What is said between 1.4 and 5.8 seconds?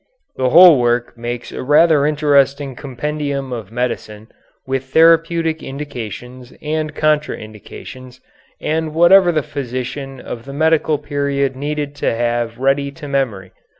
a rather interesting compendium of medicine, with therapeutic